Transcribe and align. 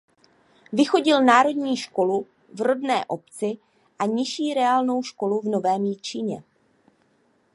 Vychodil 0.73 1.23
národní 1.23 1.77
školu 1.77 2.27
v 2.53 2.61
rodné 2.61 3.05
obci 3.05 3.57
a 3.99 4.05
nižší 4.05 4.53
reálnou 4.53 5.03
školu 5.03 5.41
v 5.41 5.45
Novém 5.45 5.85
Jičíně. 5.85 6.43